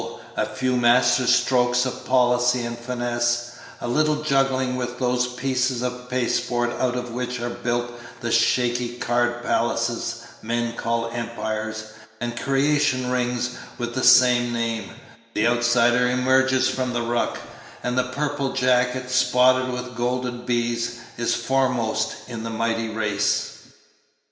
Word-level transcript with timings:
a 0.35 0.47
few 0.47 0.75
master 0.75 1.27
strokes 1.27 1.85
of 1.85 2.05
policy 2.07 2.63
and 2.65 2.75
finesse, 2.75 3.59
a 3.79 3.87
little 3.87 4.23
juggling 4.23 4.75
with 4.75 4.97
those 4.97 5.33
pieces 5.35 5.83
of 5.83 6.09
pasteboard 6.09 6.71
out 6.81 6.95
of 6.95 7.11
which 7.13 7.39
are 7.39 7.51
built 7.51 7.87
the 8.21 8.31
shaky 8.31 8.97
card 8.97 9.43
palaces 9.43 10.25
men 10.41 10.75
call 10.75 11.07
empires, 11.11 11.93
and 12.19 12.35
creation 12.35 13.11
rings 13.11 13.59
with 13.77 13.93
the 13.93 14.01
same 14.03 14.51
name; 14.51 14.89
the 15.35 15.45
outsider 15.45 16.09
emerges 16.09 16.67
from 16.67 16.93
the 16.93 17.03
ruck, 17.03 17.37
and 17.83 17.95
the 17.95 18.05
purple 18.05 18.53
jacket, 18.53 19.07
spotted 19.07 19.71
with 19.71 19.95
golden 19.95 20.43
bees, 20.47 20.99
is 21.17 21.35
foremost 21.35 22.27
in 22.27 22.41
the 22.41 22.49
mighty 22.49 22.89
race. 22.89 23.65